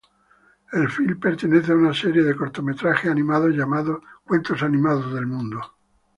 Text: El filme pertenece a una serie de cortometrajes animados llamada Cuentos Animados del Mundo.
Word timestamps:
El 0.71 0.89
filme 0.89 1.15
pertenece 1.17 1.71
a 1.71 1.75
una 1.75 1.93
serie 1.93 2.23
de 2.23 2.35
cortometrajes 2.35 3.11
animados 3.11 3.51
llamada 3.55 3.99
Cuentos 4.23 4.63
Animados 4.63 5.13
del 5.13 5.27
Mundo. 5.27 5.61